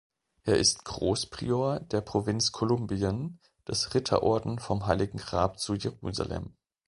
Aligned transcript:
Er 0.45 0.57
ist 0.57 0.83
Großprior 0.83 1.79
der 1.81 2.01
Provinz 2.01 2.51
Kolumbien 2.51 3.39
des 3.67 3.93
Ritterorden 3.93 4.57
vom 4.57 4.87
Heiligen 4.87 5.19
Grab 5.19 5.59
zu 5.59 5.75
Jerusalem. 5.75 6.57